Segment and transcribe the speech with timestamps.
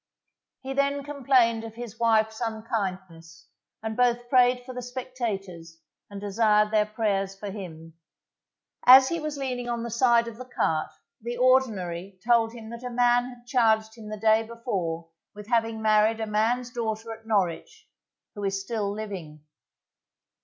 [0.61, 3.45] He then complained of his wife's unkindness,
[3.83, 5.77] and both prayed for the spectators,
[6.09, 7.93] and desired their prayers for him.
[8.83, 10.89] As he was leaning on the side of the cart,
[11.21, 15.83] the Ordinary told him that a man had charged him the day before with having
[15.83, 17.87] married a man's daughter at Norwich,
[18.33, 19.43] who is still living.